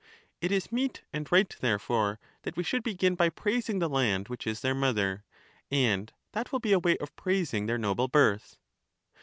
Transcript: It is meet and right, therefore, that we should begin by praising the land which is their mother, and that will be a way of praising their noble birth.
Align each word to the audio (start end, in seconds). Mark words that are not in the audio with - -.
It 0.41 0.51
is 0.51 0.71
meet 0.71 1.03
and 1.13 1.31
right, 1.31 1.55
therefore, 1.59 2.19
that 2.41 2.57
we 2.57 2.63
should 2.63 2.81
begin 2.81 3.13
by 3.13 3.29
praising 3.29 3.77
the 3.77 3.87
land 3.87 4.29
which 4.29 4.47
is 4.47 4.61
their 4.61 4.73
mother, 4.73 5.25
and 5.69 6.11
that 6.31 6.51
will 6.51 6.57
be 6.59 6.73
a 6.73 6.79
way 6.79 6.97
of 6.97 7.15
praising 7.15 7.67
their 7.67 7.77
noble 7.77 8.07
birth. 8.07 8.57